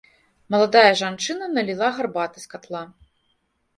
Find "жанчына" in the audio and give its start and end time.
1.01-1.51